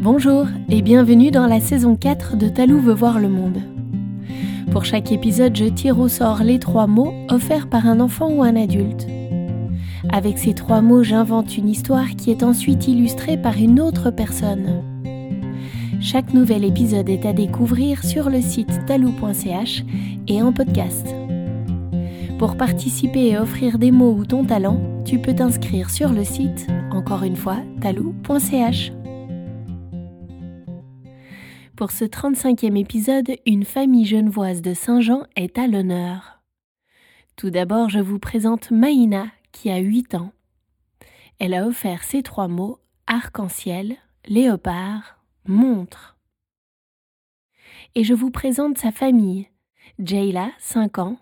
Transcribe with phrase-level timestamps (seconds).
[0.00, 3.62] Bonjour et bienvenue dans la saison 4 de Talou veut voir le monde.
[4.70, 8.42] Pour chaque épisode, je tire au sort les trois mots offerts par un enfant ou
[8.42, 9.06] un adulte.
[10.10, 14.82] Avec ces trois mots, j'invente une histoire qui est ensuite illustrée par une autre personne.
[16.00, 19.82] Chaque nouvel épisode est à découvrir sur le site talou.ch
[20.28, 21.06] et en podcast.
[22.38, 26.66] Pour participer et offrir des mots ou ton talent, tu peux t'inscrire sur le site,
[26.92, 28.92] encore une fois, talou.ch.
[31.76, 36.40] Pour ce 35e épisode, une famille genevoise de Saint-Jean est à l'honneur.
[37.36, 40.32] Tout d'abord, je vous présente Maïna, qui a 8 ans.
[41.38, 46.16] Elle a offert ces trois mots arc-en-ciel, léopard, montre.
[47.94, 49.46] Et je vous présente sa famille.
[49.98, 51.18] Jayla, 5 ans,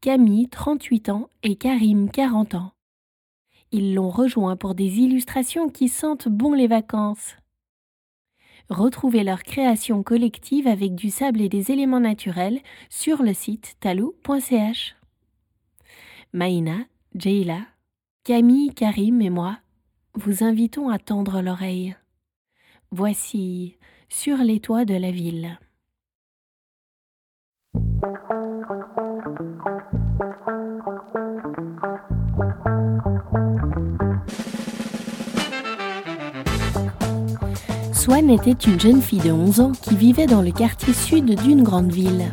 [0.00, 2.72] Camille, 38 ans et Karim, 40 ans.
[3.70, 7.36] Ils l'ont rejoint pour des illustrations qui sentent bon les vacances.
[8.72, 14.96] Retrouvez leur création collective avec du sable et des éléments naturels sur le site talou.ch.
[16.32, 16.78] Maïna,
[17.14, 17.66] Jayla,
[18.24, 19.58] Camille, Karim et moi
[20.14, 21.94] vous invitons à tendre l'oreille.
[22.90, 23.76] Voici
[24.08, 25.58] Sur les toits de la ville.
[38.02, 41.62] Swan était une jeune fille de 11 ans qui vivait dans le quartier sud d'une
[41.62, 42.32] grande ville.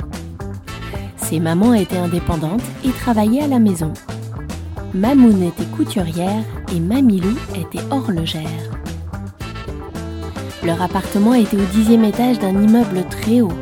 [1.17, 3.93] Ses mamans étaient indépendantes et travaillaient à la maison.
[4.95, 6.43] Mamoun était couturière
[6.75, 8.49] et Mamilou était horlogère.
[10.63, 13.53] Leur appartement était au dixième étage d'un immeuble très haut.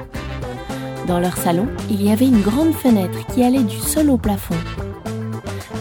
[1.07, 4.55] Dans leur salon, il y avait une grande fenêtre qui allait du sol au plafond.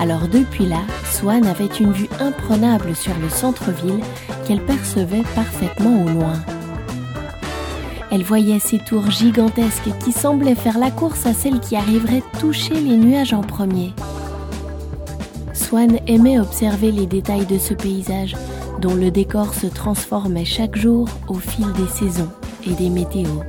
[0.00, 4.00] Alors depuis là, Swan avait une vue imprenable sur le centre-ville
[4.46, 6.34] qu'elle percevait parfaitement au loin.
[8.10, 12.74] Elle voyait ces tours gigantesques qui semblaient faire la course à celle qui arriverait toucher
[12.74, 13.92] les nuages en premier.
[15.52, 18.36] Swan aimait observer les détails de ce paysage
[18.80, 22.30] dont le décor se transformait chaque jour au fil des saisons
[22.66, 23.42] et des météos.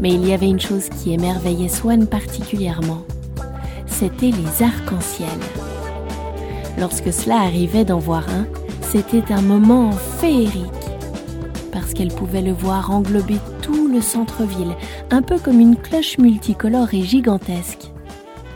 [0.00, 3.04] Mais il y avait une chose qui émerveillait Swan particulièrement
[3.98, 5.57] c'était les arcs-en-ciel.
[6.78, 8.46] Lorsque cela arrivait d'en voir un,
[8.82, 10.64] c'était un moment féerique,
[11.72, 14.76] parce qu'elle pouvait le voir englober tout le centre-ville,
[15.10, 17.90] un peu comme une cloche multicolore et gigantesque.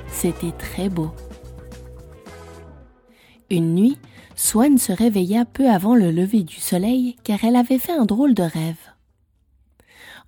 [0.06, 1.10] C'était très beau.
[3.50, 3.98] Une nuit,
[4.36, 8.34] Swan se réveilla peu avant le lever du soleil car elle avait fait un drôle
[8.34, 8.78] de rêve.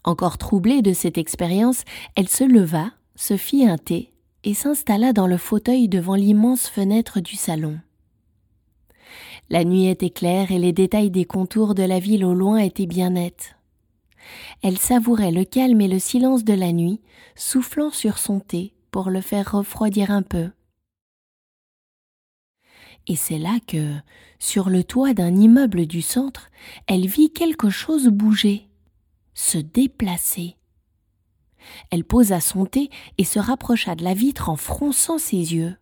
[0.02, 1.84] Encore troublée de cette expérience,
[2.16, 4.13] elle se leva, se fit un thé
[4.44, 7.80] et s'installa dans le fauteuil devant l'immense fenêtre du salon.
[9.50, 12.86] La nuit était claire et les détails des contours de la ville au loin étaient
[12.86, 13.56] bien nets.
[14.62, 17.00] Elle savourait le calme et le silence de la nuit,
[17.34, 20.50] soufflant sur son thé pour le faire refroidir un peu.
[23.06, 23.94] Et c'est là que,
[24.38, 26.50] sur le toit d'un immeuble du centre,
[26.86, 28.68] elle vit quelque chose bouger,
[29.34, 30.56] se déplacer.
[31.90, 35.76] Elle posa son thé et se rapprocha de la vitre en fronçant ses yeux.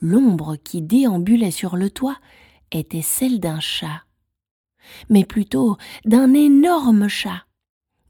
[0.00, 2.18] L'ombre qui déambulait sur le toit
[2.72, 4.02] était celle d'un chat,
[5.08, 7.44] mais plutôt d'un énorme chat,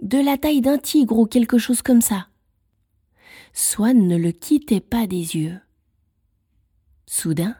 [0.01, 2.29] de la taille d'un tigre ou quelque chose comme ça.
[3.53, 5.61] Swan ne le quittait pas des yeux.
[7.07, 7.57] Soudain,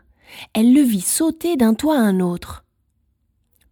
[0.55, 2.65] elle le vit sauter d'un toit à un autre.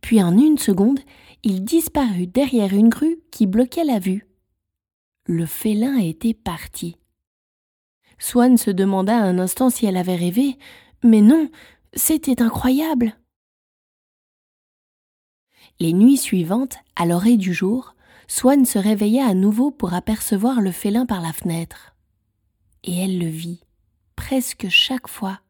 [0.02, 1.00] Puis en une seconde,
[1.42, 4.26] il disparut derrière une grue qui bloquait la vue
[5.30, 6.96] le félin était parti.
[8.18, 10.58] Swan se demanda un instant si elle avait rêvé,
[11.04, 11.48] mais non,
[11.94, 13.16] c'était incroyable.
[15.78, 17.94] Les nuits suivantes, à l'oreille du jour,
[18.26, 21.94] Swan se réveilla à nouveau pour apercevoir le félin par la fenêtre.
[22.82, 23.60] Et elle le vit,
[24.16, 25.40] presque chaque fois,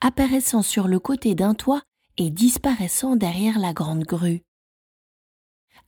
[0.00, 1.82] apparaissant sur le côté d'un toit
[2.16, 4.42] et disparaissant derrière la grande grue.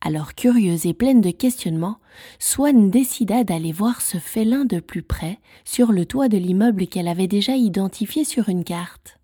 [0.00, 1.98] Alors curieuse et pleine de questionnements,
[2.38, 7.08] Swan décida d'aller voir ce félin de plus près sur le toit de l'immeuble qu'elle
[7.08, 9.18] avait déjà identifié sur une carte.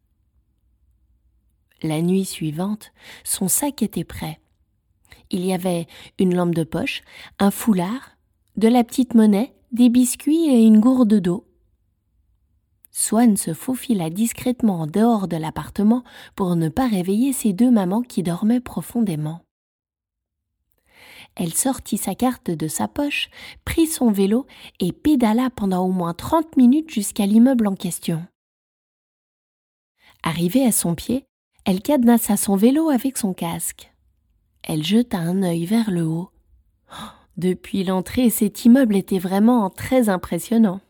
[1.83, 2.93] La nuit suivante,
[3.25, 4.41] son sac était prêt.
[5.31, 5.87] Il y avait
[6.19, 7.03] une lampe de poche,
[7.39, 8.17] un foulard,
[8.57, 11.47] de la petite monnaie, des biscuits et une gourde d'eau.
[12.91, 16.05] Swan se faufila discrètement en dehors de l'appartement
[16.37, 19.41] pour ne pas réveiller ses deux mamans qui dormaient profondément.
[21.35, 23.31] Elle sortit sa carte de sa poche,
[23.65, 24.47] prit son vélo
[24.81, 28.27] et pédala pendant au moins trente minutes jusqu'à l'immeuble en question.
[30.23, 31.25] Arrivée à son pied,
[31.65, 33.93] Elle cadenassa son vélo avec son casque.
[34.63, 36.31] Elle jeta un œil vers le haut.
[37.37, 40.81] Depuis l'entrée, cet immeuble était vraiment très impressionnant.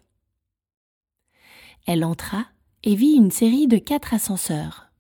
[1.86, 2.46] Elle entra
[2.84, 4.91] et vit une série de quatre ascenseurs.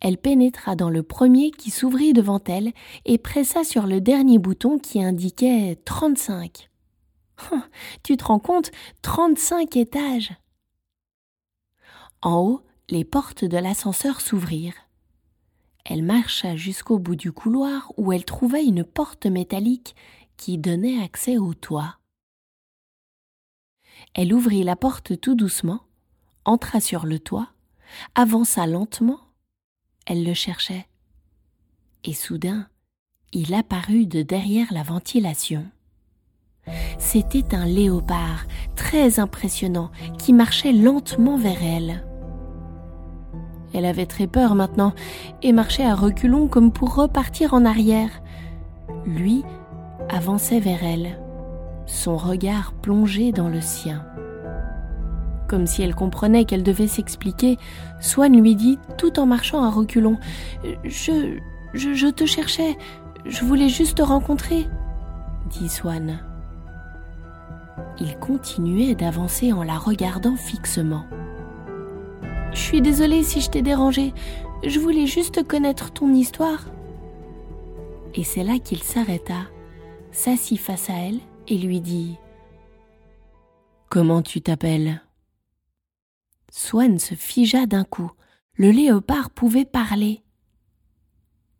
[0.00, 2.72] Elle pénétra dans le premier qui s'ouvrit devant elle
[3.04, 6.70] et pressa sur le dernier bouton qui indiquait trente-cinq.
[8.02, 8.70] tu te rends compte,
[9.02, 10.34] trente-cinq étages.
[12.22, 14.88] En haut, les portes de l'ascenseur s'ouvrirent.
[15.84, 19.94] Elle marcha jusqu'au bout du couloir où elle trouva une porte métallique
[20.36, 21.98] qui donnait accès au toit.
[24.14, 25.80] Elle ouvrit la porte tout doucement,
[26.44, 27.48] entra sur le toit,
[28.14, 29.20] avança lentement.
[30.06, 30.86] Elle le cherchait.
[32.04, 32.68] Et soudain,
[33.32, 35.66] il apparut de derrière la ventilation.
[36.98, 42.04] C'était un léopard très impressionnant qui marchait lentement vers elle.
[43.74, 44.94] Elle avait très peur maintenant
[45.42, 48.22] et marchait à reculons comme pour repartir en arrière.
[49.04, 49.42] Lui
[50.08, 51.20] avançait vers elle,
[51.86, 54.06] son regard plongé dans le sien.
[55.48, 57.58] Comme si elle comprenait qu'elle devait s'expliquer,
[58.00, 60.18] Swan lui dit, tout en marchant à reculons
[60.84, 61.38] Je.
[61.74, 62.78] Je, je te cherchais.
[63.26, 64.66] Je voulais juste te rencontrer,
[65.50, 66.20] dit Swan.
[68.00, 71.04] Il continuait d'avancer en la regardant fixement.
[72.52, 74.14] Je suis désolée si je t'ai dérangé.
[74.64, 76.66] Je voulais juste connaître ton histoire.
[78.14, 79.48] Et c'est là qu'il s'arrêta,
[80.12, 81.18] s'assit face à elle
[81.48, 82.16] et lui dit
[83.90, 85.02] Comment tu t'appelles?
[86.50, 88.10] Swan se figea d'un coup.
[88.54, 90.22] Le léopard pouvait parler.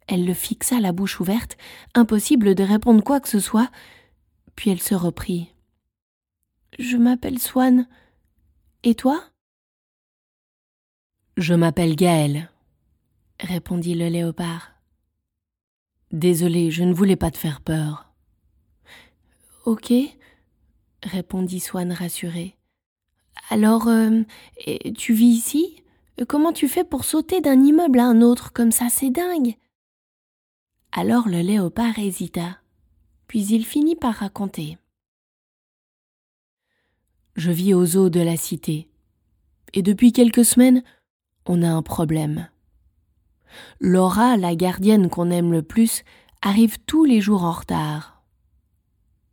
[0.08, 1.56] Elle le fixa la bouche ouverte,
[1.94, 3.70] impossible de répondre quoi que ce soit,
[4.54, 5.52] puis elle se reprit.
[6.78, 7.88] Je m'appelle Swan.
[8.82, 9.22] Et toi?
[11.36, 12.50] Je m'appelle Gaël,
[13.40, 14.72] répondit le léopard.
[16.12, 18.12] Désolé, je ne voulais pas te faire peur.
[19.64, 19.92] Ok,
[21.02, 22.56] répondit Swan rassuré.
[23.48, 24.22] Alors, euh,
[24.96, 25.82] tu vis ici?
[26.28, 28.52] Comment tu fais pour sauter d'un immeuble à un autre?
[28.52, 29.54] Comme ça C'est dingue
[30.92, 32.58] Alors le léopard hésita,
[33.28, 34.78] puis il finit par raconter.
[37.36, 38.88] Je vis aux eaux de la cité,
[39.74, 40.82] et depuis quelques semaines,
[41.44, 42.48] on a un problème.
[43.78, 46.02] Laura, la gardienne qu'on aime le plus,
[46.42, 48.15] arrive tous les jours en retard.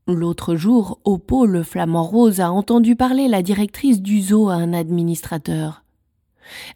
[0.06, 4.74] L'autre jour, au le flamant rose a entendu parler la directrice du zoo à un
[4.74, 5.84] administrateur.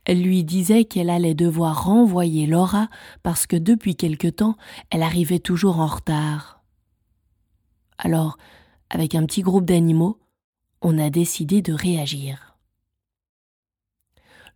[0.06, 2.88] Elle lui disait qu'elle allait devoir renvoyer Laura
[3.24, 4.56] parce que depuis quelque temps,
[4.90, 6.64] elle arrivait toujours en retard.
[7.98, 8.38] Alors,
[8.90, 10.20] avec un petit groupe d'animaux,
[10.82, 12.56] on a décidé de réagir.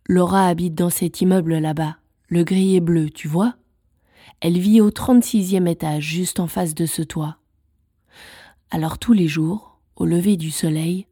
[0.08, 1.98] Laura habite dans cet immeuble là-bas,
[2.28, 3.54] le gris et bleu, tu vois
[4.40, 7.41] Elle vit au 36e étage, juste en face de ce toit.
[8.74, 11.06] Alors tous les jours, au lever du soleil,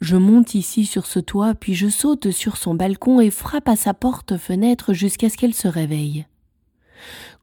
[0.00, 3.74] je monte ici sur ce toit, puis je saute sur son balcon et frappe à
[3.74, 6.26] sa porte-fenêtre jusqu'à ce qu'elle se réveille.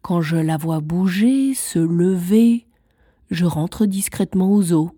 [0.01, 2.67] Quand je la vois bouger, se lever,
[3.31, 4.91] je rentre discrètement aux eaux.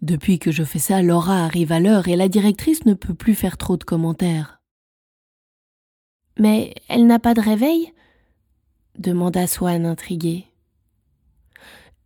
[0.00, 3.34] Depuis que je fais ça, Laura arrive à l'heure et la directrice ne peut plus
[3.34, 4.62] faire trop de commentaires.
[6.38, 7.92] Mais elle n'a pas de réveil?
[8.96, 10.46] demanda Swan intrigué.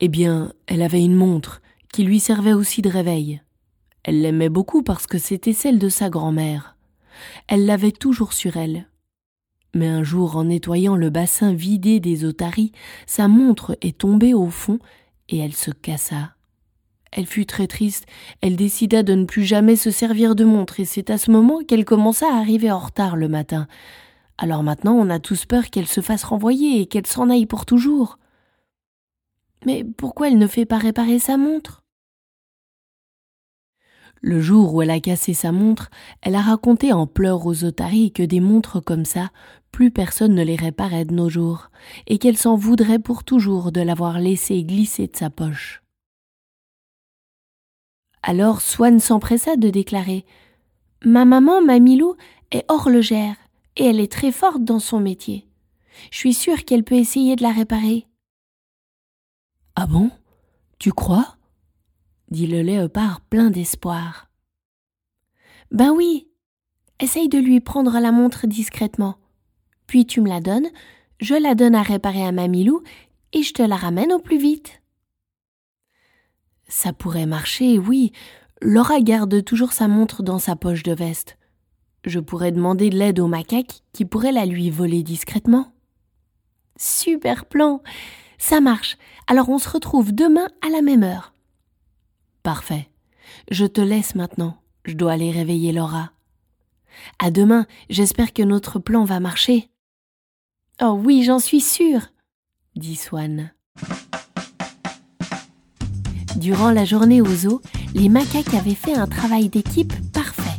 [0.01, 1.61] Eh bien, elle avait une montre
[1.93, 3.43] qui lui servait aussi de réveil.
[4.05, 6.77] Elle l'aimait beaucoup parce que c'était celle de sa grand-mère.
[7.49, 8.89] Elle l'avait toujours sur elle.
[9.75, 12.73] Mais un jour, en nettoyant le bassin vidé des otaries,
[13.07, 14.79] sa montre est tombée au fond
[15.29, 16.35] et elle se cassa.
[17.11, 18.07] Elle fut très triste,
[18.41, 21.65] elle décida de ne plus jamais se servir de montre, et c'est à ce moment
[21.65, 23.67] qu'elle commença à arriver en retard le matin.
[24.37, 27.67] Alors maintenant on a tous peur qu'elle se fasse renvoyer et qu'elle s'en aille pour
[27.67, 28.19] toujours.
[29.67, 31.83] Mais pourquoi elle ne fait pas réparer sa montre?
[34.21, 35.91] Le jour où elle a cassé sa montre,
[36.23, 39.31] elle a raconté en pleurs aux otaries que des montres comme ça,
[39.71, 41.71] plus personne ne les réparait de nos jours,
[42.09, 45.83] et qu'elle s'en voudrait pour toujours de l'avoir laissée glisser de sa poche.
[48.23, 50.25] Alors Swan s'empressa de déclarer
[51.05, 52.17] Ma maman, Mamilou,
[52.51, 53.37] est horlogère
[53.77, 55.47] et elle est très forte dans son métier.
[56.11, 58.08] Je suis sûre qu'elle peut essayer de la réparer.
[59.81, 60.11] Ah bon?
[60.81, 61.37] Tu crois?
[62.33, 64.29] dit le léopard plein d'espoir.
[65.71, 66.27] Ben oui.
[66.99, 69.19] Essaye de lui prendre la montre discrètement.
[69.87, 70.67] Puis tu me la donnes,
[71.21, 72.83] je la donne à réparer à Mamilou
[73.33, 74.83] et je te la ramène au plus vite.
[76.67, 78.11] Ça pourrait marcher, oui.
[78.61, 81.39] Laura garde toujours sa montre dans sa poche de veste.
[82.05, 85.73] Je pourrais demander de l'aide au macaque qui pourrait la lui voler discrètement.
[86.77, 87.81] Super plan.
[88.39, 88.97] Ça marche.
[89.27, 91.35] Alors on se retrouve demain à la même heure.
[92.43, 92.89] Parfait.
[93.51, 94.57] Je te laisse maintenant.
[94.85, 96.13] Je dois aller réveiller Laura.
[97.19, 99.69] À demain, j'espère que notre plan va marcher.
[100.81, 102.03] Oh oui, j'en suis sûre,
[102.77, 103.53] dit Swan.
[106.37, 107.61] Durant la journée au zoo,
[107.95, 110.59] les macaques avaient fait un travail d'équipe parfait.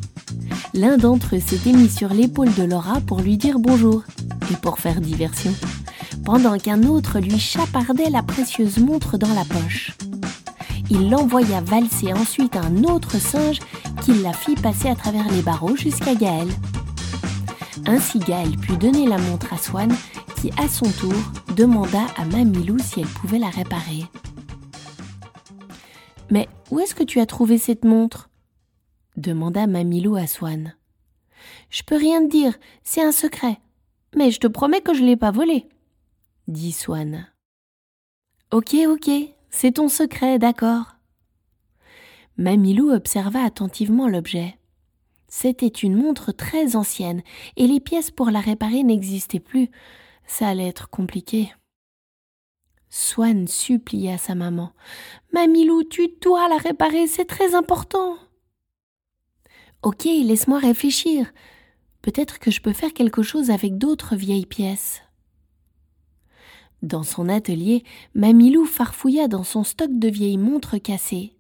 [0.73, 4.03] L'un d'entre eux s'était mis sur l'épaule de Laura pour lui dire bonjour
[4.51, 5.53] et pour faire diversion,
[6.31, 9.93] pendant qu'un autre lui chapardait la précieuse montre dans la poche.
[10.91, 13.57] Il l'envoya valser ensuite un autre singe
[14.03, 16.47] qui la fit passer à travers les barreaux jusqu'à Gaël.
[17.87, 19.91] Ainsi Gaël put donner la montre à Swan
[20.39, 21.15] qui, à son tour,
[21.55, 24.03] demanda à Mamilou si elle pouvait la réparer.
[26.29, 28.29] Mais où est-ce que tu as trouvé cette montre?
[29.17, 30.75] demanda Mamilou à Swan.
[31.71, 33.57] Je peux rien te dire, c'est un secret.
[34.15, 35.67] Mais je te promets que je l'ai pas volée,
[36.49, 37.27] dit Swan.
[38.51, 39.09] Ok, ok,
[39.49, 40.95] c'est ton secret, d'accord.
[42.37, 44.57] Mamilou observa attentivement l'objet.
[45.27, 47.21] C'était une montre très ancienne,
[47.55, 49.69] et les pièces pour la réparer n'existaient plus.
[50.25, 51.53] Ça allait être compliqué.
[52.89, 54.73] Swan supplia sa maman.
[55.33, 58.17] Mamilou, tu dois la réparer, c'est très important.
[59.83, 61.31] Ok, laisse-moi réfléchir.
[62.01, 65.03] Peut-être que je peux faire quelque chose avec d'autres vieilles pièces.
[66.81, 67.83] Dans son atelier,
[68.15, 71.33] Mamilou farfouilla dans son stock de vieilles montres cassées.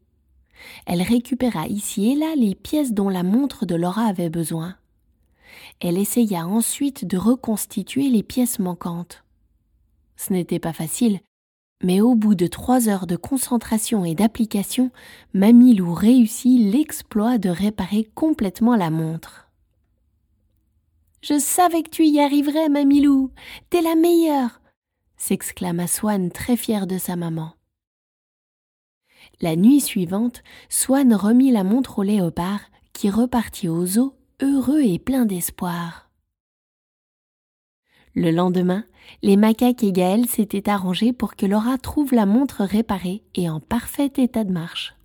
[0.85, 4.75] Elle récupéra ici et là les pièces dont la montre de Laura avait besoin.
[5.79, 9.23] Elle essaya ensuite de reconstituer les pièces manquantes.
[10.17, 11.21] Ce n'était pas facile,
[11.81, 14.91] mais au bout de trois heures de concentration et d'application,
[15.33, 19.47] Mamilou réussit l'exploit de réparer complètement la montre.
[21.21, 23.31] Je savais que tu y arriverais, Mamilou.
[23.69, 24.58] T'es la meilleure
[25.19, 27.53] s'exclama Swan très fier de sa maman.
[29.41, 32.61] La nuit suivante, Swan remit la montre au léopard,
[32.93, 36.09] qui repartit aux zoo, heureux et plein d'espoir.
[38.15, 38.85] Le lendemain,
[39.21, 43.59] les macaques et Gaël s'étaient arrangés pour que Laura trouve la montre réparée et en
[43.59, 44.95] parfait état de marche.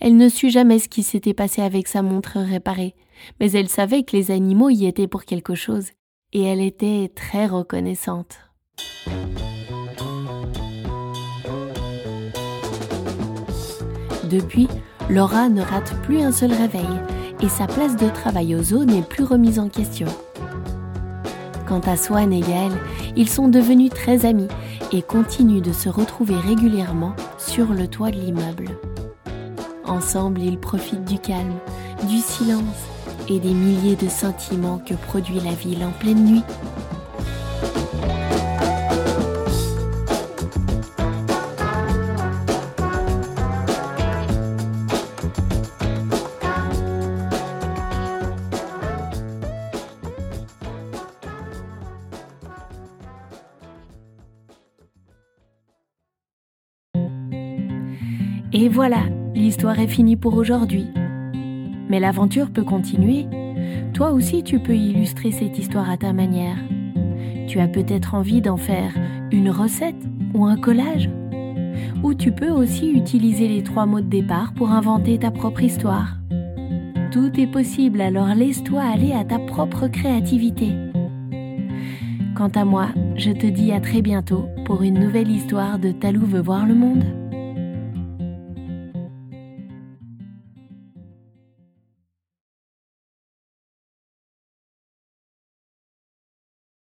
[0.00, 2.94] Elle ne sut jamais ce qui s'était passé avec sa montre réparée,
[3.40, 5.90] mais elle savait que les animaux y étaient pour quelque chose,
[6.32, 8.38] et elle était très reconnaissante.
[14.24, 14.68] Depuis,
[15.08, 16.84] Laura ne rate plus un seul réveil,
[17.40, 20.08] et sa place de travail au zoo n'est plus remise en question.
[21.66, 22.72] Quant à Swan et Gaël,
[23.16, 24.48] ils sont devenus très amis
[24.92, 28.68] et continuent de se retrouver régulièrement sur le toit de l'immeuble.
[29.84, 31.58] Ensemble, ils profitent du calme,
[32.08, 32.87] du silence
[33.28, 36.42] et des milliers de sentiments que produit la ville en pleine nuit.
[58.60, 59.02] Et voilà,
[59.34, 60.88] l'histoire est finie pour aujourd'hui.
[61.88, 63.26] Mais l'aventure peut continuer.
[63.94, 66.56] Toi aussi, tu peux illustrer cette histoire à ta manière.
[67.46, 68.92] Tu as peut-être envie d'en faire
[69.32, 71.08] une recette ou un collage.
[72.02, 76.16] Ou tu peux aussi utiliser les trois mots de départ pour inventer ta propre histoire.
[77.10, 80.72] Tout est possible, alors laisse-toi aller à ta propre créativité.
[82.36, 86.24] Quant à moi, je te dis à très bientôt pour une nouvelle histoire de Talou
[86.24, 87.17] veut voir le monde.